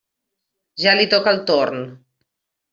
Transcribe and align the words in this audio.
Ja 0.85 0.95
li 1.01 1.05
toca 1.13 1.35
el 1.35 1.43
torn. 1.53 1.87